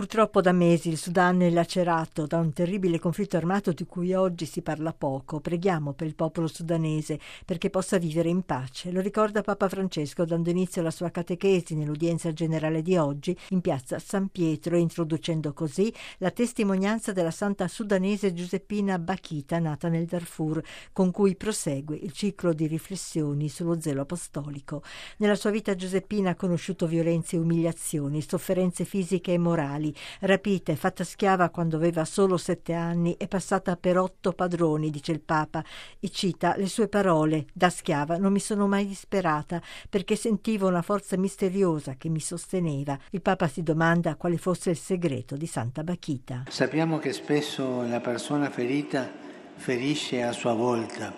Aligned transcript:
Purtroppo 0.00 0.40
da 0.40 0.52
mesi 0.52 0.88
il 0.88 0.96
Sudan 0.96 1.42
è 1.42 1.50
lacerato 1.50 2.24
da 2.24 2.38
un 2.38 2.54
terribile 2.54 2.98
conflitto 2.98 3.36
armato 3.36 3.72
di 3.72 3.84
cui 3.84 4.14
oggi 4.14 4.46
si 4.46 4.62
parla 4.62 4.94
poco. 4.94 5.40
Preghiamo 5.40 5.92
per 5.92 6.06
il 6.06 6.14
popolo 6.14 6.46
sudanese 6.46 7.20
perché 7.44 7.68
possa 7.68 7.98
vivere 7.98 8.30
in 8.30 8.40
pace. 8.40 8.92
Lo 8.92 9.02
ricorda 9.02 9.42
Papa 9.42 9.68
Francesco 9.68 10.24
dando 10.24 10.48
inizio 10.48 10.80
alla 10.80 10.90
sua 10.90 11.10
catechesi 11.10 11.74
nell'udienza 11.74 12.32
generale 12.32 12.80
di 12.80 12.96
oggi 12.96 13.36
in 13.50 13.60
piazza 13.60 13.98
San 13.98 14.28
Pietro, 14.28 14.78
introducendo 14.78 15.52
così 15.52 15.92
la 16.16 16.30
testimonianza 16.30 17.12
della 17.12 17.30
santa 17.30 17.68
sudanese 17.68 18.32
Giuseppina 18.32 18.98
Bachita, 18.98 19.58
nata 19.58 19.88
nel 19.88 20.06
Darfur, 20.06 20.62
con 20.94 21.10
cui 21.10 21.36
prosegue 21.36 21.98
il 21.98 22.12
ciclo 22.12 22.54
di 22.54 22.66
riflessioni 22.66 23.50
sullo 23.50 23.78
zelo 23.78 24.00
apostolico. 24.00 24.82
Nella 25.18 25.34
sua 25.34 25.50
vita 25.50 25.74
Giuseppina 25.74 26.30
ha 26.30 26.36
conosciuto 26.36 26.86
violenze 26.86 27.36
e 27.36 27.40
umiliazioni, 27.40 28.22
sofferenze 28.22 28.86
fisiche 28.86 29.34
e 29.34 29.38
morali 29.38 29.88
rapita 30.20 30.72
e 30.72 30.76
fatta 30.76 31.04
schiava 31.04 31.50
quando 31.50 31.76
aveva 31.76 32.04
solo 32.04 32.36
sette 32.36 32.72
anni 32.72 33.14
e 33.14 33.26
passata 33.26 33.76
per 33.76 33.98
otto 33.98 34.32
padroni, 34.32 34.90
dice 34.90 35.12
il 35.12 35.20
Papa, 35.20 35.64
e 35.98 36.08
cita 36.10 36.54
le 36.56 36.68
sue 36.68 36.88
parole, 36.88 37.46
da 37.52 37.70
schiava 37.70 38.16
non 38.16 38.32
mi 38.32 38.40
sono 38.40 38.66
mai 38.66 38.86
disperata 38.86 39.62
perché 39.88 40.16
sentivo 40.16 40.68
una 40.68 40.82
forza 40.82 41.16
misteriosa 41.16 41.94
che 41.96 42.08
mi 42.08 42.20
sosteneva. 42.20 42.98
Il 43.10 43.22
Papa 43.22 43.48
si 43.48 43.62
domanda 43.62 44.16
quale 44.16 44.36
fosse 44.36 44.70
il 44.70 44.76
segreto 44.76 45.36
di 45.36 45.46
Santa 45.46 45.82
Bachita. 45.82 46.44
Sappiamo 46.48 46.98
che 46.98 47.12
spesso 47.12 47.82
la 47.82 48.00
persona 48.00 48.50
ferita 48.50 49.08
ferisce 49.54 50.22
a 50.22 50.32
sua 50.32 50.54
volta. 50.54 51.12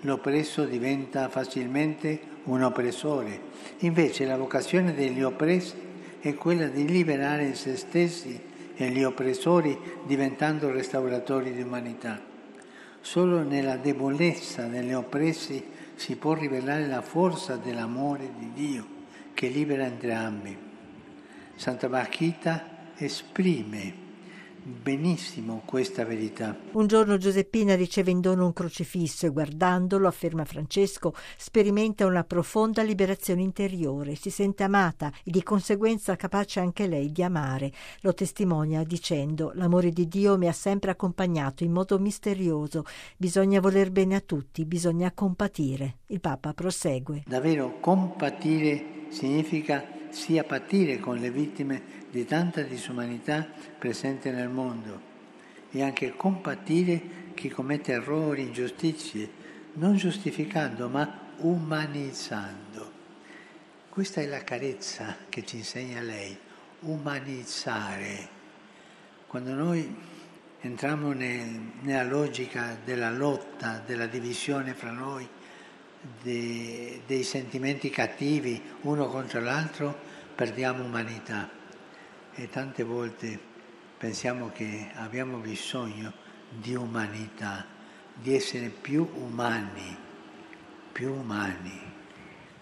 L'oppresso 0.00 0.64
diventa 0.64 1.28
facilmente 1.28 2.20
un 2.44 2.62
oppressore. 2.62 3.40
Invece 3.80 4.26
la 4.26 4.36
vocazione 4.36 4.94
degli 4.94 5.22
oppressi 5.22 5.74
è 6.24 6.32
quella 6.36 6.68
di 6.68 6.88
liberare 6.88 7.54
se 7.54 7.76
stessi 7.76 8.40
e 8.74 8.88
gli 8.88 9.02
oppressori 9.02 9.78
diventando 10.06 10.70
restauratori 10.70 11.52
di 11.52 11.60
umanità. 11.60 12.18
Solo 13.02 13.42
nella 13.42 13.76
debolezza 13.76 14.62
degli 14.64 14.94
oppressi 14.94 15.62
si 15.94 16.16
può 16.16 16.32
rivelare 16.32 16.86
la 16.86 17.02
forza 17.02 17.56
dell'amore 17.56 18.30
di 18.38 18.52
Dio 18.54 18.86
che 19.34 19.48
libera 19.48 19.84
entrambi. 19.84 20.56
Santa 21.56 21.90
Bachita 21.90 22.92
esprime 22.96 24.03
benissimo 24.64 25.62
questa 25.64 26.04
verità. 26.04 26.56
Un 26.72 26.86
giorno 26.86 27.18
Giuseppina 27.18 27.74
riceve 27.76 28.10
in 28.10 28.20
dono 28.20 28.46
un 28.46 28.52
crocifisso 28.52 29.26
e 29.26 29.30
guardandolo, 29.30 30.08
afferma 30.08 30.44
Francesco, 30.44 31.14
sperimenta 31.36 32.06
una 32.06 32.24
profonda 32.24 32.82
liberazione 32.82 33.42
interiore, 33.42 34.14
si 34.14 34.30
sente 34.30 34.62
amata 34.62 35.12
e 35.22 35.30
di 35.30 35.42
conseguenza 35.42 36.16
capace 36.16 36.60
anche 36.60 36.86
lei 36.86 37.12
di 37.12 37.22
amare. 37.22 37.72
Lo 38.00 38.14
testimonia 38.14 38.82
dicendo 38.84 39.52
l'amore 39.54 39.90
di 39.90 40.08
Dio 40.08 40.38
mi 40.38 40.48
ha 40.48 40.52
sempre 40.52 40.90
accompagnato 40.90 41.62
in 41.62 41.72
modo 41.72 41.98
misterioso, 41.98 42.84
bisogna 43.16 43.60
voler 43.60 43.90
bene 43.90 44.16
a 44.16 44.20
tutti, 44.20 44.64
bisogna 44.64 45.12
compatire. 45.12 45.98
Il 46.06 46.20
Papa 46.20 46.54
prosegue. 46.54 47.22
Davvero 47.26 47.78
compatire 47.80 49.06
significa 49.08 49.84
sia 50.14 50.44
patire 50.44 50.98
con 50.98 51.18
le 51.18 51.30
vittime 51.30 51.82
di 52.10 52.24
tanta 52.24 52.62
disumanità 52.62 53.46
presente 53.78 54.30
nel 54.30 54.48
mondo 54.48 55.12
e 55.70 55.82
anche 55.82 56.14
compatire 56.16 57.32
chi 57.34 57.48
commette 57.48 57.92
errori, 57.92 58.42
ingiustizie, 58.42 59.28
non 59.74 59.96
giustificando 59.96 60.88
ma 60.88 61.32
umanizzando. 61.38 62.92
Questa 63.88 64.20
è 64.20 64.26
la 64.26 64.44
carezza 64.44 65.16
che 65.28 65.44
ci 65.44 65.56
insegna 65.56 66.00
lei, 66.00 66.36
umanizzare. 66.80 68.28
Quando 69.26 69.52
noi 69.52 69.94
entriamo 70.60 71.12
nel, 71.12 71.60
nella 71.80 72.04
logica 72.04 72.78
della 72.84 73.10
lotta, 73.10 73.82
della 73.84 74.06
divisione 74.06 74.74
fra 74.74 74.92
noi, 74.92 75.28
de, 76.22 77.02
dei 77.06 77.22
sentimenti 77.22 77.90
cattivi 77.90 78.60
uno 78.82 79.06
contro 79.06 79.40
l'altro, 79.40 79.96
perdiamo 80.34 80.84
umanità 80.84 81.48
e 82.34 82.48
tante 82.48 82.82
volte 82.82 83.38
pensiamo 83.96 84.50
che 84.52 84.90
abbiamo 84.94 85.38
bisogno 85.38 86.12
di 86.50 86.74
umanità, 86.74 87.64
di 88.14 88.34
essere 88.34 88.68
più 88.68 89.08
umani, 89.14 89.96
più 90.92 91.12
umani. 91.12 91.80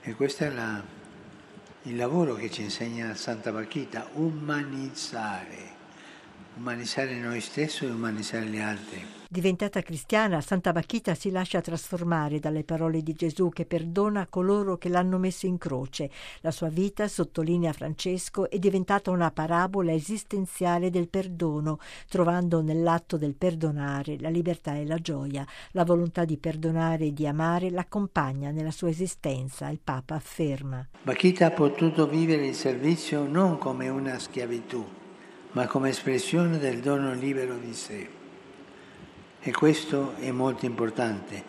E 0.03 0.15
questo 0.15 0.45
è 0.45 0.51
la, 0.51 0.83
il 1.83 1.97
lavoro 1.97 2.35
che 2.35 2.51
ci 2.51 2.63
insegna 2.63 3.15
Santa 3.15 3.51
Bachita, 3.51 4.09
umanizzare, 4.15 5.71
umanizzare 6.57 7.15
noi 7.17 7.41
stessi 7.41 7.85
e 7.87 7.91
umanizzare 7.91 8.47
gli 8.47 8.59
altri. 8.59 9.22
Diventata 9.33 9.81
cristiana, 9.81 10.43
Santa 10.43 10.73
Bacchita 10.73 11.15
si 11.15 11.31
lascia 11.31 11.63
trasformare 11.63 12.39
dalle 12.39 12.65
parole 12.65 13.03
di 13.03 13.15
Gesù 13.15 13.49
che 13.49 13.65
perdona 13.65 14.27
coloro 14.29 14.77
che 14.77 14.91
l'hanno 14.91 15.17
messo 15.17 15.47
in 15.47 15.57
croce. 15.57 16.11
La 16.43 16.51
sua 16.51 16.69
vita, 16.69 17.09
sottolinea 17.09 17.73
Francesco, 17.73 18.51
è 18.51 18.59
diventata 18.59 19.11
una 19.11 19.31
parabola 19.31 19.91
esistenziale 19.95 20.91
del 20.91 21.09
perdono, 21.09 21.79
trovando 22.11 22.61
nell'atto 22.61 23.17
del 23.17 23.35
perdonare 23.35 24.19
la 24.21 24.29
libertà 24.29 24.75
e 24.75 24.85
la 24.85 24.99
gioia. 24.99 25.47
La 25.71 25.87
volontà 25.87 26.27
di 26.27 26.37
perdonare 26.37 27.07
e 27.07 27.15
di 27.15 27.27
amare 27.27 27.71
l'accompagna 27.71 28.51
nella 28.51 28.71
sua 28.71 28.91
esistenza, 28.91 29.71
il 29.71 29.81
Papa 29.83 30.15
afferma. 30.15 30.87
Bacchita 31.05 31.47
ha 31.47 31.51
potuto 31.53 32.07
vivere 32.07 32.49
il 32.49 32.55
servizio 32.55 33.27
non 33.27 33.57
come 33.57 33.89
una 33.89 34.19
schiavitù, 34.19 34.87
ma 35.53 35.67
come 35.67 35.89
espressione 35.89 36.59
del 36.59 36.81
dono 36.81 37.15
libero 37.15 37.57
di 37.57 37.73
sé. 37.73 38.21
E 39.45 39.51
questo 39.51 40.15
è 40.21 40.31
molto 40.31 40.67
importante. 40.67 41.43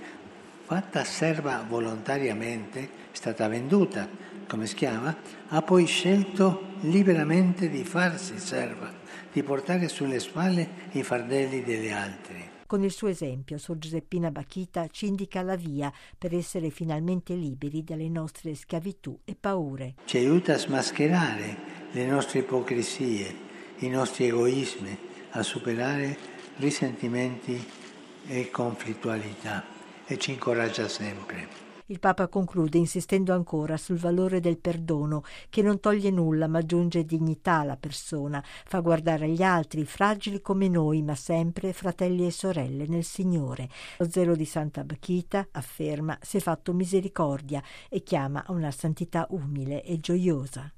Fatta 0.66 1.04
serva 1.04 1.64
volontariamente, 1.68 2.82
è 2.82 2.88
stata 3.12 3.48
venduta 3.48 4.10
come 4.48 4.66
schiava, 4.66 5.16
ha 5.50 5.62
poi 5.62 5.86
scelto 5.86 6.72
liberamente 6.82 7.70
di 7.70 7.84
farsi 7.84 8.40
serva, 8.40 8.92
di 9.32 9.44
portare 9.44 9.88
sulle 9.90 10.20
spalle 10.20 10.68
i 10.94 11.04
fardelli 11.04 11.62
degli 11.62 11.92
altri. 11.92 12.50
Con 12.66 12.84
il 12.84 12.92
suo 12.92 13.10
esempio, 13.10 13.60
Sor 13.60 13.78
Giuseppina 13.78 14.32
Bachita 14.32 14.88
ci 14.88 15.06
indica 15.06 15.44
la 15.44 15.56
via 15.56 15.94
per 16.18 16.34
essere 16.34 16.72
finalmente 16.72 17.36
liberi 17.36 17.84
dalle 17.84 18.10
nostre 18.10 18.56
schiavitù 18.56 19.20
e 19.24 19.36
paure. 19.40 19.94
Ci 20.06 20.18
aiuta 20.18 20.54
a 20.54 20.58
smascherare 20.58 21.58
le 21.92 22.08
nostre 22.08 22.40
ipocrisie, 22.40 23.36
i 23.78 23.88
nostri 23.90 24.26
egoismi, 24.26 24.98
a 25.30 25.44
superare 25.44 26.18
risentimenti 26.58 27.82
e 28.28 28.50
conflittualità 28.50 29.64
e 30.06 30.18
ci 30.18 30.32
incoraggia 30.32 30.88
sempre. 30.88 31.62
Il 31.88 32.00
Papa 32.00 32.28
conclude 32.30 32.78
insistendo 32.78 33.34
ancora 33.34 33.76
sul 33.76 33.98
valore 33.98 34.40
del 34.40 34.58
perdono, 34.58 35.22
che 35.50 35.62
non 35.62 35.82
toglie 35.82 36.12
nulla 36.12 36.48
ma 36.48 36.60
aggiunge 36.60 37.04
dignità 37.04 37.60
alla 37.60 37.76
persona, 37.76 38.42
fa 38.44 38.80
guardare 38.80 39.26
agli 39.26 39.44
altri, 39.44 39.84
fragili 39.84 40.42
come 40.42 40.70
noi, 40.70 41.02
ma 41.02 41.14
sempre 41.14 41.74
fratelli 41.74 42.26
e 42.26 42.32
sorelle 42.32 42.88
nel 42.88 43.04
Signore. 43.04 43.70
Lo 43.98 44.10
zelo 44.10 44.36
di 44.36 44.46
Santa 44.46 44.86
Bachita, 44.86 45.50
afferma, 45.52 46.18
si 46.22 46.38
è 46.38 46.40
fatto 46.40 46.74
misericordia 46.74 47.62
e 47.90 48.02
chiama 48.02 48.46
a 48.46 48.54
una 48.54 48.72
santità 48.72 49.28
umile 49.32 49.84
e 49.84 50.00
gioiosa. 50.00 50.72